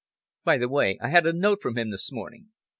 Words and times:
"By 0.43 0.57
the 0.57 0.67
way, 0.67 0.97
I 0.99 1.09
had 1.09 1.27
a 1.27 1.31
note 1.31 1.61
from 1.61 1.77
him 1.77 1.91
this 1.91 2.11
morning." 2.11 2.49